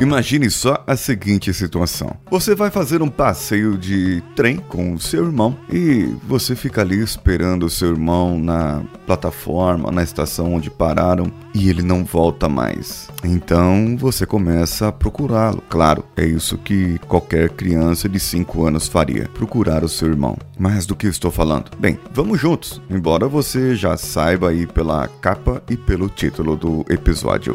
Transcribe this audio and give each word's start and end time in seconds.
Imagine 0.00 0.50
só 0.50 0.82
a 0.86 0.96
seguinte 0.96 1.52
situação: 1.52 2.16
você 2.30 2.54
vai 2.54 2.70
fazer 2.70 3.02
um 3.02 3.08
passeio 3.08 3.76
de 3.76 4.22
trem 4.34 4.56
com 4.56 4.94
o 4.94 4.98
seu 4.98 5.26
irmão 5.26 5.54
e 5.70 6.14
você 6.26 6.56
fica 6.56 6.80
ali 6.80 6.98
esperando 6.98 7.66
o 7.66 7.70
seu 7.70 7.90
irmão 7.90 8.38
na 8.38 8.82
plataforma, 9.06 9.90
na 9.90 10.02
estação 10.02 10.54
onde 10.54 10.70
pararam 10.70 11.30
e 11.54 11.68
ele 11.68 11.82
não 11.82 12.02
volta 12.02 12.48
mais. 12.48 13.08
Então 13.22 13.94
você 13.98 14.24
começa 14.24 14.88
a 14.88 14.92
procurá-lo. 14.92 15.62
Claro, 15.68 16.02
é 16.16 16.24
isso 16.24 16.56
que 16.56 16.98
qualquer 17.00 17.50
criança 17.50 18.08
de 18.08 18.18
5 18.18 18.66
anos 18.66 18.88
faria: 18.88 19.28
procurar 19.34 19.84
o 19.84 19.88
seu 19.88 20.08
irmão. 20.08 20.38
Mas 20.58 20.86
do 20.86 20.96
que 20.96 21.08
estou 21.08 21.30
falando? 21.30 21.70
Bem, 21.78 21.98
vamos 22.14 22.40
juntos, 22.40 22.80
embora 22.88 23.28
você 23.28 23.76
já 23.76 23.98
saiba 23.98 24.48
aí 24.48 24.66
pela 24.66 25.06
capa 25.08 25.62
e 25.68 25.76
pelo 25.76 26.08
título 26.08 26.56
do 26.56 26.86
episódio. 26.88 27.54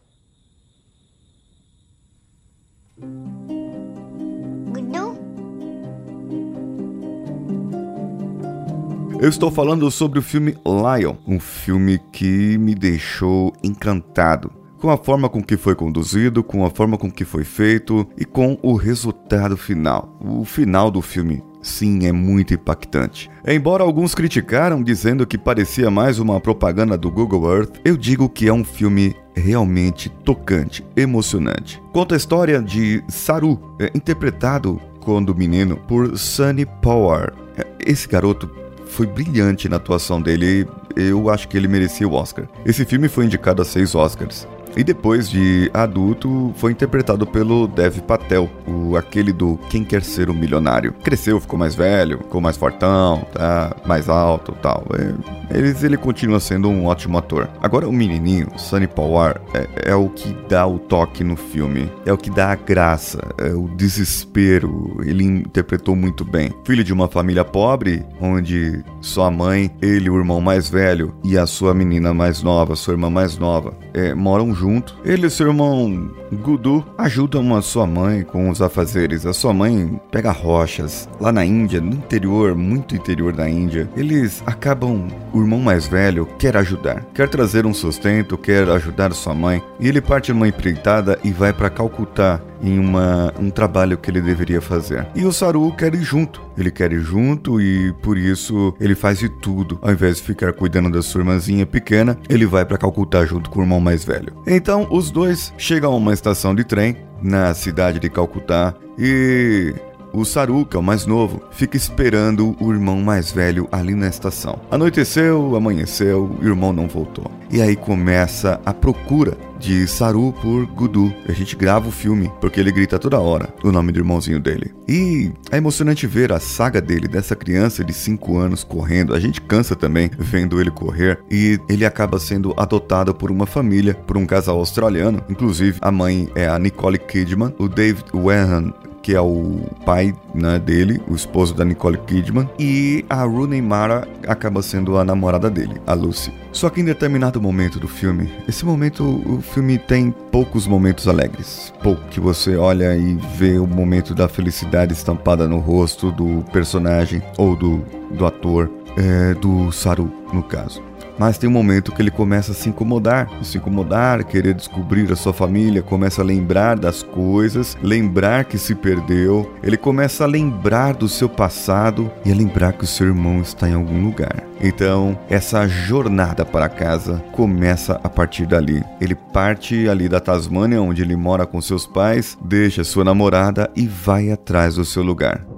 Eu 9.21 9.29
estou 9.29 9.51
falando 9.51 9.91
sobre 9.91 10.17
o 10.17 10.21
filme 10.23 10.57
Lion, 10.65 11.13
um 11.27 11.39
filme 11.39 11.99
que 12.11 12.57
me 12.57 12.73
deixou 12.73 13.53
encantado 13.61 14.51
com 14.79 14.89
a 14.89 14.97
forma 14.97 15.29
com 15.29 15.43
que 15.43 15.57
foi 15.57 15.75
conduzido, 15.75 16.43
com 16.43 16.65
a 16.65 16.71
forma 16.71 16.97
com 16.97 17.11
que 17.11 17.23
foi 17.23 17.43
feito 17.43 18.07
e 18.17 18.25
com 18.25 18.57
o 18.63 18.73
resultado 18.73 19.55
final. 19.55 20.17
O 20.19 20.43
final 20.43 20.89
do 20.89 21.03
filme 21.03 21.43
sim 21.61 22.07
é 22.07 22.11
muito 22.11 22.55
impactante. 22.55 23.29
Embora 23.47 23.83
alguns 23.83 24.15
criticaram 24.15 24.81
dizendo 24.81 25.27
que 25.27 25.37
parecia 25.37 25.91
mais 25.91 26.17
uma 26.17 26.39
propaganda 26.39 26.97
do 26.97 27.11
Google 27.11 27.55
Earth, 27.55 27.79
eu 27.85 27.95
digo 27.95 28.27
que 28.27 28.47
é 28.47 28.53
um 28.53 28.63
filme 28.63 29.15
realmente 29.35 30.09
tocante, 30.09 30.83
emocionante. 30.95 31.79
Conta 31.93 32.15
a 32.15 32.17
história 32.17 32.59
de 32.59 33.03
Saru, 33.07 33.59
é, 33.79 33.91
interpretado 33.93 34.81
quando 34.99 35.35
menino 35.35 35.77
por 35.77 36.17
Sunny 36.17 36.65
Power. 36.65 37.31
É, 37.55 37.67
esse 37.85 38.07
garoto 38.07 38.49
foi 38.91 39.07
brilhante 39.07 39.69
na 39.69 39.77
atuação 39.77 40.21
dele. 40.21 40.67
Eu 40.95 41.29
acho 41.29 41.47
que 41.47 41.57
ele 41.57 41.67
merecia 41.67 42.07
o 42.07 42.13
Oscar. 42.13 42.45
Esse 42.65 42.85
filme 42.85 43.07
foi 43.07 43.25
indicado 43.25 43.61
a 43.61 43.65
seis 43.65 43.95
Oscars. 43.95 44.47
E 44.75 44.83
depois 44.83 45.29
de 45.29 45.69
adulto, 45.73 46.53
foi 46.55 46.71
interpretado 46.71 47.25
pelo 47.27 47.67
Dev 47.67 47.99
Patel, 47.99 48.49
o 48.67 48.95
aquele 48.95 49.33
do 49.33 49.57
Quem 49.69 49.83
Quer 49.83 50.03
Ser 50.03 50.29
um 50.29 50.33
Milionário. 50.33 50.93
Cresceu, 51.03 51.39
ficou 51.39 51.59
mais 51.59 51.75
velho, 51.75 52.19
ficou 52.19 52.41
mais 52.41 52.57
fortão, 52.57 53.25
tá? 53.33 53.75
Mais 53.85 54.07
alto 54.07 54.53
tal. 54.61 54.85
É, 54.97 55.57
ele, 55.57 55.75
ele 55.81 55.97
continua 55.97 56.39
sendo 56.39 56.69
um 56.69 56.85
ótimo 56.85 57.17
ator. 57.17 57.49
Agora, 57.61 57.87
o 57.87 57.91
menininho, 57.91 58.47
Sunny 58.57 58.87
Power, 58.87 59.41
é, 59.53 59.91
é 59.91 59.95
o 59.95 60.09
que 60.09 60.35
dá 60.47 60.65
o 60.65 60.79
toque 60.79 61.23
no 61.23 61.35
filme. 61.35 61.91
É 62.05 62.13
o 62.13 62.17
que 62.17 62.29
dá 62.29 62.51
a 62.51 62.55
graça, 62.55 63.19
é 63.37 63.53
o 63.53 63.67
desespero. 63.75 64.97
Ele 65.03 65.23
interpretou 65.23 65.95
muito 65.95 66.23
bem. 66.23 66.53
Filho 66.65 66.83
de 66.83 66.93
uma 66.93 67.07
família 67.07 67.43
pobre, 67.43 68.05
onde 68.19 68.83
sua 69.01 69.29
mãe, 69.29 69.69
ele, 69.81 70.09
o 70.09 70.17
irmão 70.17 70.39
mais 70.39 70.69
velho, 70.69 71.13
e 71.23 71.37
a 71.37 71.45
sua 71.45 71.73
menina 71.73 72.13
mais 72.13 72.41
nova, 72.41 72.75
sua 72.75 72.93
irmã 72.93 73.09
mais 73.09 73.37
nova, 73.37 73.73
é, 73.93 74.13
moram 74.13 74.53
junto. 74.61 74.95
Ele 75.03 75.25
e 75.25 75.29
seu 75.29 75.47
irmão 75.47 76.11
Gudu 76.31 76.85
ajudam 76.95 77.55
a 77.55 77.61
sua 77.63 77.87
mãe 77.87 78.23
com 78.23 78.49
os 78.49 78.61
afazeres. 78.61 79.25
A 79.25 79.33
sua 79.33 79.53
mãe 79.53 79.99
pega 80.11 80.31
rochas 80.31 81.09
lá 81.19 81.31
na 81.31 81.43
Índia, 81.43 81.81
no 81.81 81.93
interior, 81.93 82.53
muito 82.55 82.95
interior 82.95 83.33
da 83.33 83.49
Índia. 83.49 83.89
Eles 83.97 84.43
acabam. 84.45 85.07
O 85.33 85.39
irmão 85.39 85.59
mais 85.59 85.87
velho 85.87 86.27
quer 86.37 86.55
ajudar, 86.57 87.05
quer 87.13 87.27
trazer 87.27 87.65
um 87.65 87.73
sustento, 87.73 88.37
quer 88.37 88.69
ajudar 88.69 89.13
sua 89.13 89.33
mãe. 89.33 89.63
E 89.79 89.87
ele 89.87 90.01
parte 90.01 90.31
numa 90.31 90.47
empreitada 90.47 91.17
e 91.23 91.31
vai 91.31 91.51
para 91.53 91.69
Calcutá 91.69 92.39
em 92.61 92.79
uma, 92.79 93.33
um 93.39 93.49
trabalho 93.49 93.97
que 93.97 94.09
ele 94.09 94.21
deveria 94.21 94.61
fazer. 94.61 95.07
E 95.15 95.25
o 95.25 95.31
Saru 95.31 95.71
quer 95.73 95.93
ir 95.93 96.03
junto. 96.03 96.41
Ele 96.57 96.71
quer 96.71 96.91
ir 96.91 96.99
junto 96.99 97.59
e 97.61 97.93
por 98.01 98.17
isso 98.17 98.73
ele 98.79 98.95
faz 98.95 99.19
de 99.19 99.29
tudo. 99.29 99.79
Ao 99.81 99.91
invés 99.91 100.17
de 100.17 100.23
ficar 100.23 100.53
cuidando 100.53 100.89
da 100.89 101.01
sua 101.01 101.21
irmãzinha 101.21 101.65
pequena, 101.65 102.17
ele 102.29 102.45
vai 102.45 102.65
para 102.65 102.77
Calcutá 102.77 103.25
junto 103.25 103.49
com 103.49 103.59
o 103.59 103.63
irmão 103.63 103.79
mais 103.79 104.03
velho. 104.03 104.33
Então 104.45 104.87
os 104.91 105.11
dois 105.11 105.53
chegam 105.57 105.93
a 105.93 105.95
uma 105.95 106.13
estação 106.13 106.53
de 106.53 106.63
trem 106.63 106.97
na 107.21 107.53
cidade 107.53 107.99
de 107.99 108.09
Calcutá 108.09 108.73
e 108.97 109.73
o 110.13 110.25
Saru, 110.25 110.65
que 110.65 110.75
é 110.75 110.79
o 110.79 110.83
mais 110.83 111.05
novo, 111.05 111.41
fica 111.51 111.77
esperando 111.77 112.55
o 112.59 112.71
irmão 112.71 113.01
mais 113.01 113.31
velho 113.31 113.67
ali 113.71 113.95
na 113.95 114.07
estação. 114.07 114.59
Anoiteceu, 114.69 115.55
amanheceu, 115.55 116.35
o 116.41 116.45
irmão 116.45 116.73
não 116.73 116.87
voltou. 116.87 117.31
E 117.51 117.61
aí 117.61 117.75
começa 117.75 118.61
a 118.65 118.73
procura 118.73 119.37
de 119.59 119.85
Saru 119.87 120.33
por 120.41 120.65
Gudu. 120.65 121.13
A 121.27 121.33
gente 121.33 121.55
grava 121.55 121.87
o 121.87 121.91
filme 121.91 122.31
porque 122.41 122.59
ele 122.59 122.71
grita 122.71 122.97
toda 122.97 123.19
hora 123.19 123.53
o 123.63 123.71
nome 123.71 123.91
do 123.91 123.99
irmãozinho 123.99 124.39
dele. 124.39 124.73
E 124.87 125.31
é 125.51 125.57
emocionante 125.57 126.07
ver 126.07 126.31
a 126.31 126.39
saga 126.39 126.81
dele, 126.81 127.07
dessa 127.07 127.35
criança 127.35 127.83
de 127.83 127.93
5 127.93 128.37
anos 128.37 128.63
correndo. 128.63 129.13
A 129.13 129.19
gente 129.19 129.39
cansa 129.41 129.75
também 129.75 130.09
vendo 130.17 130.59
ele 130.59 130.71
correr 130.71 131.19
e 131.29 131.59
ele 131.69 131.85
acaba 131.85 132.19
sendo 132.19 132.53
adotado 132.57 133.13
por 133.13 133.29
uma 133.29 133.45
família, 133.45 133.93
por 133.93 134.17
um 134.17 134.25
casal 134.25 134.57
australiano. 134.57 135.21
Inclusive, 135.29 135.77
a 135.81 135.91
mãe 135.91 136.29
é 136.33 136.47
a 136.47 136.57
Nicole 136.57 136.97
Kidman, 136.97 137.53
o 137.59 137.67
David 137.67 138.05
Wehan 138.13 138.73
que 139.01 139.15
é 139.15 139.21
o 139.21 139.59
pai 139.85 140.13
né, 140.33 140.59
dele, 140.59 141.01
o 141.07 141.15
esposo 141.15 141.53
da 141.53 141.65
Nicole 141.65 141.97
Kidman, 141.97 142.49
e 142.59 143.05
a 143.09 143.23
Rooney 143.23 143.61
Mara 143.61 144.07
acaba 144.27 144.61
sendo 144.61 144.97
a 144.97 145.03
namorada 145.03 145.49
dele, 145.49 145.81
a 145.85 145.93
Lucy. 145.93 146.31
Só 146.51 146.69
que 146.69 146.81
em 146.81 146.85
determinado 146.85 147.41
momento 147.41 147.79
do 147.79 147.87
filme, 147.87 148.31
esse 148.47 148.65
momento, 148.65 149.03
o 149.03 149.41
filme 149.41 149.77
tem 149.77 150.11
poucos 150.31 150.67
momentos 150.67 151.07
alegres. 151.07 151.73
Pouco 151.81 152.01
que 152.09 152.19
você 152.19 152.55
olha 152.55 152.95
e 152.95 153.15
vê 153.35 153.57
o 153.57 153.67
momento 153.67 154.13
da 154.13 154.27
felicidade 154.27 154.93
estampada 154.93 155.47
no 155.47 155.59
rosto 155.59 156.11
do 156.11 156.43
personagem 156.51 157.21
ou 157.37 157.55
do, 157.55 157.83
do 158.11 158.25
ator, 158.25 158.69
é, 158.97 159.33
do 159.35 159.71
Saru, 159.71 160.11
no 160.33 160.43
caso. 160.43 160.90
Mas 161.21 161.37
tem 161.37 161.47
um 161.47 161.53
momento 161.53 161.91
que 161.91 162.01
ele 162.01 162.09
começa 162.09 162.51
a 162.51 162.55
se 162.55 162.67
incomodar, 162.67 163.29
se 163.43 163.59
incomodar, 163.59 164.23
querer 164.23 164.55
descobrir 164.55 165.11
a 165.11 165.15
sua 165.15 165.31
família, 165.31 165.83
começa 165.83 166.23
a 166.23 166.25
lembrar 166.25 166.79
das 166.79 167.03
coisas, 167.03 167.77
lembrar 167.79 168.45
que 168.45 168.57
se 168.57 168.73
perdeu, 168.73 169.53
ele 169.61 169.77
começa 169.77 170.23
a 170.23 170.27
lembrar 170.27 170.95
do 170.95 171.07
seu 171.07 171.29
passado 171.29 172.11
e 172.25 172.31
a 172.31 172.35
lembrar 172.35 172.73
que 172.73 172.85
o 172.85 172.87
seu 172.87 173.05
irmão 173.05 173.39
está 173.39 173.69
em 173.69 173.75
algum 173.75 174.03
lugar. 174.03 174.43
Então, 174.59 175.15
essa 175.29 175.67
jornada 175.67 176.43
para 176.43 176.67
casa 176.67 177.23
começa 177.33 178.01
a 178.03 178.09
partir 178.09 178.47
dali. 178.47 178.83
Ele 178.99 179.13
parte 179.13 179.87
ali 179.87 180.09
da 180.09 180.19
Tasmânia, 180.19 180.81
onde 180.81 181.03
ele 181.03 181.15
mora 181.15 181.45
com 181.45 181.61
seus 181.61 181.85
pais, 181.85 182.35
deixa 182.43 182.83
sua 182.83 183.03
namorada 183.03 183.69
e 183.75 183.85
vai 183.85 184.31
atrás 184.31 184.73
do 184.73 184.83
seu 184.83 185.03
lugar. 185.03 185.50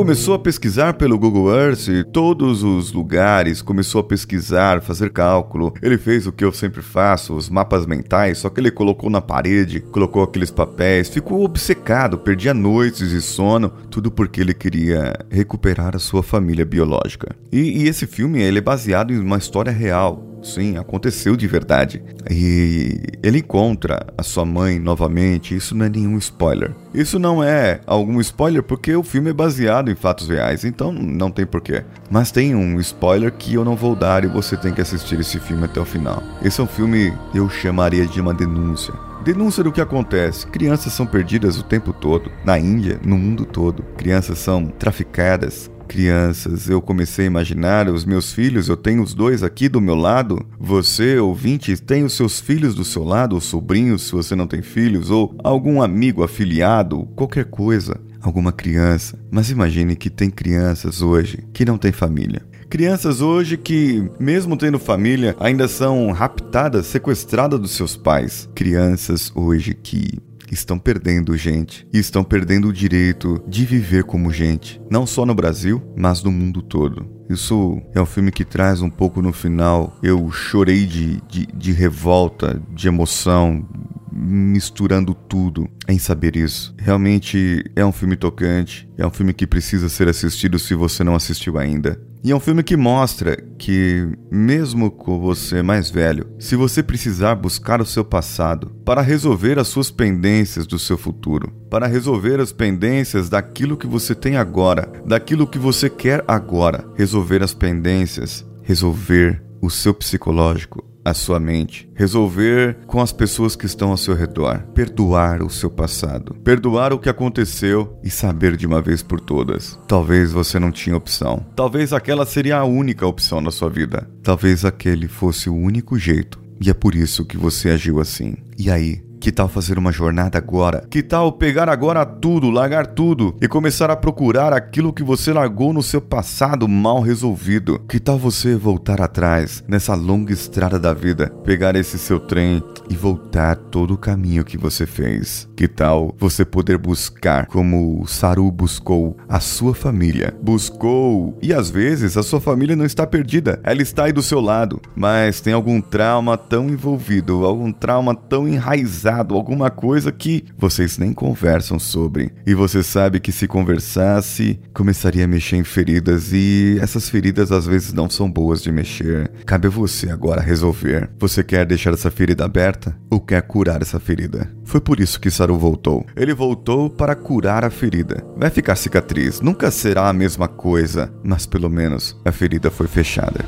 Começou 0.00 0.32
a 0.32 0.38
pesquisar 0.38 0.94
pelo 0.94 1.18
Google 1.18 1.54
Earth 1.54 1.88
todos 2.10 2.62
os 2.62 2.90
lugares, 2.90 3.60
começou 3.60 4.00
a 4.00 4.04
pesquisar, 4.04 4.80
fazer 4.80 5.10
cálculo. 5.10 5.74
Ele 5.82 5.98
fez 5.98 6.26
o 6.26 6.32
que 6.32 6.42
eu 6.42 6.50
sempre 6.52 6.80
faço, 6.80 7.34
os 7.34 7.50
mapas 7.50 7.84
mentais, 7.84 8.38
só 8.38 8.48
que 8.48 8.58
ele 8.58 8.70
colocou 8.70 9.10
na 9.10 9.20
parede, 9.20 9.80
colocou 9.80 10.22
aqueles 10.22 10.50
papéis, 10.50 11.10
ficou 11.10 11.44
obcecado, 11.44 12.16
perdia 12.16 12.54
noites 12.54 13.10
de 13.10 13.20
sono, 13.20 13.68
tudo 13.90 14.10
porque 14.10 14.40
ele 14.40 14.54
queria 14.54 15.12
recuperar 15.30 15.94
a 15.94 15.98
sua 15.98 16.22
família 16.22 16.64
biológica. 16.64 17.36
E, 17.52 17.82
e 17.82 17.86
esse 17.86 18.06
filme 18.06 18.40
ele 18.40 18.56
é 18.56 18.62
baseado 18.62 19.12
em 19.12 19.18
uma 19.18 19.36
história 19.36 19.70
real 19.70 20.29
Sim, 20.42 20.76
aconteceu 20.76 21.36
de 21.36 21.46
verdade. 21.46 22.02
E 22.30 22.98
ele 23.22 23.38
encontra 23.38 24.06
a 24.16 24.22
sua 24.22 24.44
mãe 24.44 24.78
novamente. 24.78 25.54
Isso 25.54 25.74
não 25.74 25.86
é 25.86 25.88
nenhum 25.88 26.16
spoiler. 26.18 26.72
Isso 26.94 27.18
não 27.18 27.42
é 27.42 27.80
algum 27.86 28.20
spoiler 28.20 28.62
porque 28.62 28.94
o 28.94 29.02
filme 29.02 29.30
é 29.30 29.34
baseado 29.34 29.90
em 29.90 29.94
fatos 29.94 30.28
reais, 30.28 30.64
então 30.64 30.92
não 30.92 31.30
tem 31.30 31.46
porquê. 31.46 31.84
Mas 32.10 32.30
tem 32.30 32.54
um 32.54 32.80
spoiler 32.80 33.32
que 33.32 33.54
eu 33.54 33.64
não 33.64 33.76
vou 33.76 33.94
dar 33.94 34.24
e 34.24 34.28
você 34.28 34.56
tem 34.56 34.72
que 34.72 34.80
assistir 34.80 35.20
esse 35.20 35.38
filme 35.38 35.64
até 35.64 35.80
o 35.80 35.84
final. 35.84 36.22
Esse 36.42 36.60
é 36.60 36.64
um 36.64 36.66
filme 36.66 37.12
eu 37.34 37.48
chamaria 37.48 38.06
de 38.06 38.20
uma 38.20 38.34
denúncia. 38.34 38.94
Denúncia 39.22 39.62
do 39.62 39.70
que 39.70 39.82
acontece. 39.82 40.46
Crianças 40.46 40.94
são 40.94 41.06
perdidas 41.06 41.58
o 41.58 41.62
tempo 41.62 41.92
todo. 41.92 42.30
Na 42.42 42.58
Índia, 42.58 42.98
no 43.04 43.18
mundo 43.18 43.44
todo. 43.44 43.82
Crianças 43.96 44.38
são 44.38 44.66
traficadas, 44.66 45.70
crianças. 45.90 46.68
Eu 46.68 46.80
comecei 46.80 47.24
a 47.24 47.26
imaginar 47.26 47.88
os 47.88 48.04
meus 48.04 48.32
filhos, 48.32 48.68
eu 48.68 48.76
tenho 48.76 49.02
os 49.02 49.12
dois 49.12 49.42
aqui 49.42 49.68
do 49.68 49.80
meu 49.80 49.96
lado. 49.96 50.40
Você, 50.56 51.18
ouvinte, 51.18 51.76
tem 51.76 52.04
os 52.04 52.12
seus 52.12 52.38
filhos 52.38 52.76
do 52.76 52.84
seu 52.84 53.02
lado, 53.02 53.34
ou 53.34 53.40
sobrinhos, 53.40 54.02
se 54.02 54.12
você 54.12 54.36
não 54.36 54.46
tem 54.46 54.62
filhos, 54.62 55.10
ou 55.10 55.34
algum 55.42 55.82
amigo 55.82 56.22
afiliado, 56.22 57.08
qualquer 57.16 57.46
coisa, 57.46 58.00
alguma 58.22 58.52
criança. 58.52 59.18
Mas 59.32 59.50
imagine 59.50 59.96
que 59.96 60.08
tem 60.08 60.30
crianças 60.30 61.02
hoje 61.02 61.44
que 61.52 61.64
não 61.64 61.76
têm 61.76 61.90
família. 61.90 62.42
Crianças 62.68 63.20
hoje 63.20 63.56
que, 63.56 64.08
mesmo 64.20 64.56
tendo 64.56 64.78
família, 64.78 65.34
ainda 65.40 65.66
são 65.66 66.12
raptadas, 66.12 66.86
sequestradas 66.86 67.58
dos 67.58 67.72
seus 67.72 67.96
pais. 67.96 68.48
Crianças 68.54 69.32
hoje 69.34 69.74
que 69.74 70.20
estão 70.54 70.78
perdendo 70.78 71.36
gente 71.36 71.86
e 71.92 71.98
estão 71.98 72.24
perdendo 72.24 72.68
o 72.68 72.72
direito 72.72 73.42
de 73.46 73.64
viver 73.64 74.04
como 74.04 74.32
gente, 74.32 74.80
não 74.90 75.06
só 75.06 75.24
no 75.24 75.34
Brasil, 75.34 75.82
mas 75.96 76.22
no 76.22 76.30
mundo 76.30 76.62
todo. 76.62 77.20
Isso 77.28 77.80
é 77.94 78.00
um 78.00 78.06
filme 78.06 78.32
que 78.32 78.44
traz 78.44 78.82
um 78.82 78.90
pouco 78.90 79.22
no 79.22 79.32
final. 79.32 79.96
Eu 80.02 80.30
chorei 80.32 80.84
de, 80.84 81.20
de, 81.28 81.46
de 81.46 81.70
revolta, 81.70 82.60
de 82.74 82.88
emoção, 82.88 83.64
misturando 84.10 85.14
tudo 85.14 85.68
em 85.88 85.98
saber 85.98 86.34
isso. 86.36 86.74
Realmente 86.76 87.64
é 87.76 87.84
um 87.84 87.92
filme 87.92 88.16
tocante, 88.16 88.88
é 88.98 89.06
um 89.06 89.10
filme 89.10 89.32
que 89.32 89.46
precisa 89.46 89.88
ser 89.88 90.08
assistido 90.08 90.58
se 90.58 90.74
você 90.74 91.04
não 91.04 91.14
assistiu 91.14 91.56
ainda. 91.56 92.00
E 92.22 92.30
é 92.30 92.36
um 92.36 92.40
filme 92.40 92.62
que 92.62 92.76
mostra 92.76 93.34
que, 93.58 94.06
mesmo 94.30 94.90
com 94.90 95.18
você 95.18 95.62
mais 95.62 95.88
velho, 95.90 96.28
se 96.38 96.54
você 96.54 96.82
precisar 96.82 97.34
buscar 97.34 97.80
o 97.80 97.86
seu 97.86 98.04
passado 98.04 98.70
para 98.84 99.00
resolver 99.00 99.58
as 99.58 99.68
suas 99.68 99.90
pendências 99.90 100.66
do 100.66 100.78
seu 100.78 100.98
futuro, 100.98 101.50
para 101.70 101.86
resolver 101.86 102.38
as 102.38 102.52
pendências 102.52 103.30
daquilo 103.30 103.76
que 103.76 103.86
você 103.86 104.14
tem 104.14 104.36
agora, 104.36 104.92
daquilo 105.06 105.46
que 105.46 105.58
você 105.58 105.88
quer 105.88 106.22
agora, 106.28 106.84
resolver 106.94 107.42
as 107.42 107.54
pendências, 107.54 108.44
resolver 108.62 109.42
o 109.62 109.70
seu 109.70 109.94
psicológico, 109.94 110.89
a 111.04 111.14
sua 111.14 111.40
mente, 111.40 111.88
resolver 111.94 112.78
com 112.86 113.00
as 113.00 113.12
pessoas 113.12 113.56
que 113.56 113.66
estão 113.66 113.90
ao 113.90 113.96
seu 113.96 114.14
redor, 114.14 114.62
perdoar 114.74 115.42
o 115.42 115.50
seu 115.50 115.70
passado, 115.70 116.34
perdoar 116.44 116.92
o 116.92 116.98
que 116.98 117.08
aconteceu 117.08 117.98
e 118.02 118.10
saber 118.10 118.56
de 118.56 118.66
uma 118.66 118.82
vez 118.82 119.02
por 119.02 119.20
todas. 119.20 119.78
Talvez 119.86 120.32
você 120.32 120.58
não 120.58 120.70
tinha 120.70 120.96
opção. 120.96 121.44
Talvez 121.56 121.92
aquela 121.92 122.26
seria 122.26 122.58
a 122.58 122.64
única 122.64 123.06
opção 123.06 123.40
na 123.40 123.50
sua 123.50 123.70
vida. 123.70 124.08
Talvez 124.22 124.64
aquele 124.64 125.08
fosse 125.08 125.48
o 125.48 125.54
único 125.54 125.98
jeito. 125.98 126.40
E 126.60 126.68
é 126.68 126.74
por 126.74 126.94
isso 126.94 127.24
que 127.24 127.38
você 127.38 127.70
agiu 127.70 128.00
assim. 128.00 128.34
E 128.58 128.70
aí, 128.70 129.02
que 129.20 129.30
tal 129.30 129.48
fazer 129.48 129.78
uma 129.78 129.92
jornada 129.92 130.38
agora? 130.38 130.82
Que 130.88 131.02
tal 131.02 131.30
pegar 131.30 131.68
agora 131.68 132.06
tudo, 132.06 132.48
largar 132.48 132.86
tudo 132.86 133.36
e 133.38 133.46
começar 133.46 133.90
a 133.90 133.96
procurar 133.96 134.54
aquilo 134.54 134.94
que 134.94 135.02
você 135.02 135.30
largou 135.30 135.74
no 135.74 135.82
seu 135.82 136.00
passado 136.00 136.66
mal 136.66 137.02
resolvido? 137.02 137.78
Que 137.80 138.00
tal 138.00 138.18
você 138.18 138.56
voltar 138.56 139.02
atrás 139.02 139.62
nessa 139.68 139.94
longa 139.94 140.32
estrada 140.32 140.78
da 140.78 140.94
vida, 140.94 141.30
pegar 141.44 141.76
esse 141.76 141.98
seu 141.98 142.18
trem 142.18 142.62
e 142.88 142.96
voltar 142.96 143.56
todo 143.56 143.92
o 143.92 143.98
caminho 143.98 144.42
que 144.42 144.56
você 144.56 144.86
fez? 144.86 145.46
Que 145.54 145.68
tal 145.68 146.14
você 146.18 146.42
poder 146.42 146.78
buscar 146.78 147.46
como 147.46 148.06
Saru 148.06 148.50
buscou 148.50 149.18
a 149.28 149.38
sua 149.38 149.74
família? 149.74 150.34
Buscou 150.42 151.36
e 151.42 151.52
às 151.52 151.68
vezes 151.68 152.16
a 152.16 152.22
sua 152.22 152.40
família 152.40 152.74
não 152.74 152.86
está 152.86 153.06
perdida, 153.06 153.60
ela 153.62 153.82
está 153.82 154.04
aí 154.04 154.12
do 154.12 154.22
seu 154.22 154.40
lado, 154.40 154.80
mas 154.96 155.42
tem 155.42 155.52
algum 155.52 155.78
trauma 155.78 156.38
tão 156.38 156.70
envolvido, 156.70 157.44
algum 157.44 157.70
trauma 157.70 158.14
tão 158.14 158.48
enraizado 158.48 159.09
alguma 159.10 159.70
coisa 159.70 160.12
que 160.12 160.44
vocês 160.56 160.98
nem 160.98 161.12
conversam 161.12 161.78
sobre. 161.78 162.32
E 162.46 162.54
você 162.54 162.82
sabe 162.82 163.20
que 163.20 163.32
se 163.32 163.46
conversasse, 163.46 164.60
começaria 164.72 165.24
a 165.24 165.28
mexer 165.28 165.56
em 165.56 165.64
feridas 165.64 166.32
e 166.32 166.78
essas 166.80 167.08
feridas 167.08 167.52
às 167.52 167.66
vezes 167.66 167.92
não 167.92 168.08
são 168.08 168.30
boas 168.30 168.62
de 168.62 168.70
mexer. 168.70 169.30
Cabe 169.44 169.66
a 169.66 169.70
você 169.70 170.10
agora 170.10 170.40
resolver. 170.40 171.10
Você 171.18 171.42
quer 171.42 171.66
deixar 171.66 171.92
essa 171.92 172.10
ferida 172.10 172.44
aberta 172.44 172.96
ou 173.10 173.20
quer 173.20 173.42
curar 173.42 173.82
essa 173.82 173.98
ferida? 173.98 174.50
Foi 174.64 174.80
por 174.80 175.00
isso 175.00 175.20
que 175.20 175.30
Saru 175.30 175.58
voltou. 175.58 176.04
Ele 176.14 176.34
voltou 176.34 176.88
para 176.88 177.14
curar 177.14 177.64
a 177.64 177.70
ferida. 177.70 178.24
Vai 178.36 178.50
ficar 178.50 178.76
cicatriz, 178.76 179.40
nunca 179.40 179.70
será 179.70 180.08
a 180.08 180.12
mesma 180.12 180.46
coisa, 180.46 181.12
mas 181.24 181.46
pelo 181.46 181.68
menos 181.68 182.16
a 182.24 182.30
ferida 182.30 182.70
foi 182.70 182.86
fechada. 182.86 183.44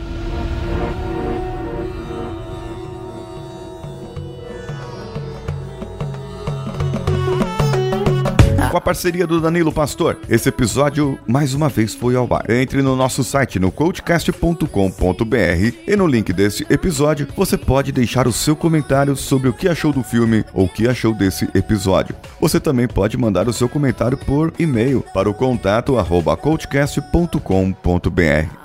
Parceria 8.83 9.27
do 9.27 9.41
Danilo 9.41 9.73
Pastor. 9.73 10.19
Esse 10.29 10.49
episódio, 10.49 11.19
mais 11.27 11.55
uma 11.55 11.69
vez, 11.69 11.95
foi 11.95 12.17
ao 12.17 12.29
ar. 12.35 12.51
Entre 12.51 12.83
no 12.83 12.97
nosso 12.97 13.23
site 13.23 13.59
no 13.59 13.71
coachcast.com.br 13.71 14.67
e 15.87 15.97
no 15.97 16.07
link 16.07 16.33
desse 16.33 16.67
episódio 16.69 17.29
você 17.37 17.57
pode 17.57 17.93
deixar 17.93 18.27
o 18.27 18.33
seu 18.33 18.57
comentário 18.57 19.15
sobre 19.15 19.49
o 19.49 19.53
que 19.53 19.69
achou 19.69 19.93
do 19.93 20.03
filme 20.03 20.45
ou 20.53 20.67
o 20.67 20.69
que 20.69 20.89
achou 20.89 21.15
desse 21.15 21.49
episódio. 21.55 22.15
Você 22.41 22.59
também 22.59 22.89
pode 22.89 23.17
mandar 23.17 23.49
o 23.49 23.53
seu 23.53 23.69
comentário 23.69 24.19
por 24.19 24.53
e-mail 24.59 25.05
para 25.15 25.31
o 25.31 25.35
contato 25.35 25.97
arroba 25.97 26.37
coachcast.com.br. 26.37 27.41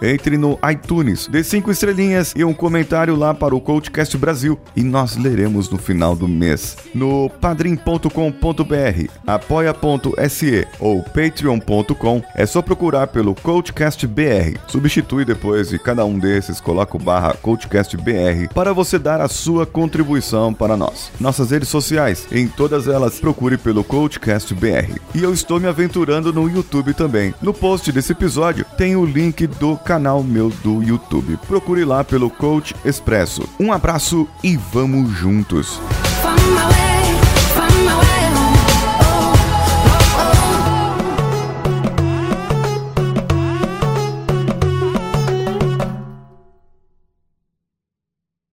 Entre 0.01 0.37
no 0.37 0.57
iTunes, 0.69 1.27
dê 1.27 1.43
cinco 1.43 1.69
estrelinhas 1.71 2.33
e 2.35 2.43
um 2.43 2.53
comentário 2.53 3.15
lá 3.15 3.33
para 3.33 3.55
o 3.55 3.61
Coachcast 3.61 4.17
Brasil 4.17 4.59
e 4.75 4.81
nós 4.81 5.15
leremos 5.15 5.69
no 5.69 5.77
final 5.77 6.15
do 6.15 6.27
mês. 6.27 6.75
No 6.93 7.29
padrim.com.br, 7.29 9.11
apoia.com 9.25 10.06
patreon.se 10.11 10.67
ou 10.79 11.03
patreon.com, 11.03 12.23
é 12.35 12.45
só 12.45 12.61
procurar 12.61 13.07
pelo 13.07 13.35
CoachCastBR. 13.35 14.57
Substitui 14.67 15.25
depois 15.25 15.69
de 15.69 15.79
cada 15.79 16.05
um 16.05 16.17
desses, 16.17 16.61
coloca 16.61 16.95
o 16.95 16.99
barra 16.99 17.33
CoachCastBR 17.33 18.49
para 18.53 18.73
você 18.73 18.97
dar 18.97 19.21
a 19.21 19.27
sua 19.27 19.65
contribuição 19.65 20.53
para 20.53 20.77
nós. 20.77 21.11
Nossas 21.19 21.51
redes 21.51 21.69
sociais, 21.69 22.27
em 22.31 22.47
todas 22.47 22.87
elas, 22.87 23.19
procure 23.19 23.57
pelo 23.57 23.83
CoachCastBR. 23.83 24.99
E 25.13 25.23
eu 25.23 25.33
estou 25.33 25.59
me 25.59 25.67
aventurando 25.67 26.31
no 26.31 26.49
YouTube 26.49 26.93
também. 26.93 27.33
No 27.41 27.53
post 27.53 27.91
desse 27.91 28.11
episódio 28.11 28.65
tem 28.77 28.95
o 28.95 29.05
link 29.05 29.47
do 29.47 29.77
canal 29.77 30.23
meu 30.23 30.49
do 30.63 30.81
YouTube. 30.83 31.37
Procure 31.47 31.83
lá 31.83 32.03
pelo 32.03 32.29
Coach 32.29 32.75
Expresso. 32.85 33.47
Um 33.59 33.71
abraço 33.71 34.27
e 34.43 34.55
vamos 34.57 35.11
juntos! 35.11 35.79